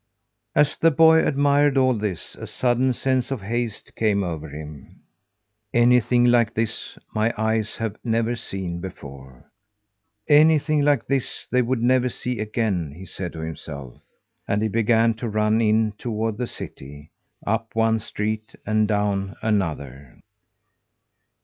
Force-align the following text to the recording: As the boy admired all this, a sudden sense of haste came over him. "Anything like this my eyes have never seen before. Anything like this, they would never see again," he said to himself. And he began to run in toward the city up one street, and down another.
As 0.55 0.79
the 0.79 0.89
boy 0.89 1.23
admired 1.23 1.77
all 1.77 1.93
this, 1.93 2.33
a 2.33 2.47
sudden 2.47 2.91
sense 2.91 3.29
of 3.29 3.41
haste 3.43 3.95
came 3.95 4.23
over 4.23 4.49
him. 4.49 5.01
"Anything 5.75 6.25
like 6.25 6.55
this 6.55 6.97
my 7.13 7.31
eyes 7.37 7.75
have 7.75 7.97
never 8.03 8.35
seen 8.35 8.79
before. 8.81 9.51
Anything 10.27 10.81
like 10.81 11.05
this, 11.05 11.45
they 11.51 11.61
would 11.61 11.83
never 11.83 12.09
see 12.09 12.39
again," 12.39 12.93
he 12.97 13.05
said 13.05 13.31
to 13.33 13.41
himself. 13.41 14.01
And 14.47 14.63
he 14.63 14.69
began 14.69 15.13
to 15.17 15.29
run 15.29 15.61
in 15.61 15.91
toward 15.99 16.39
the 16.39 16.47
city 16.47 17.11
up 17.45 17.75
one 17.75 17.99
street, 17.99 18.55
and 18.65 18.87
down 18.87 19.35
another. 19.43 20.17